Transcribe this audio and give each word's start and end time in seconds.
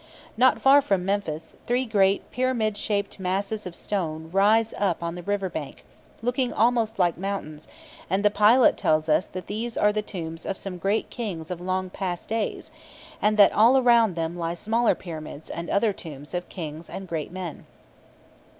Not 0.35 0.59
far 0.59 0.81
from 0.81 1.05
Memphis, 1.05 1.55
three 1.67 1.85
great 1.85 2.31
pyramid 2.31 2.75
shaped 2.75 3.19
masses 3.19 3.67
of 3.67 3.75
stone 3.75 4.31
rise 4.31 4.73
up 4.79 5.03
on 5.03 5.13
the 5.13 5.21
river 5.21 5.47
bank, 5.47 5.85
looking 6.23 6.51
almost 6.51 6.97
like 6.97 7.19
mountains; 7.19 7.67
and 8.09 8.25
the 8.25 8.31
pilot 8.31 8.77
tells 8.77 9.07
us 9.07 9.27
that 9.27 9.45
these 9.45 9.77
are 9.77 9.93
the 9.93 10.01
tombs 10.01 10.43
of 10.43 10.57
some 10.57 10.73
of 10.73 10.79
the 10.79 10.81
great 10.81 11.11
Kings 11.11 11.51
of 11.51 11.61
long 11.61 11.91
past 11.91 12.29
days, 12.29 12.71
and 13.21 13.37
that 13.37 13.53
all 13.53 13.77
around 13.77 14.15
them 14.15 14.35
lie 14.35 14.55
smaller 14.55 14.95
pyramids 14.95 15.51
and 15.51 15.69
other 15.69 15.93
tombs 15.93 16.33
of 16.33 16.49
Kings 16.49 16.89
and 16.89 17.07
great 17.07 17.31
men. 17.31 17.67